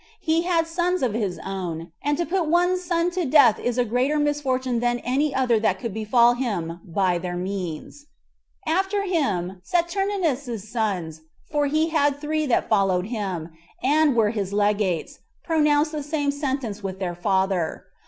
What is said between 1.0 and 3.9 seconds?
of his own, and to put one's son to death is a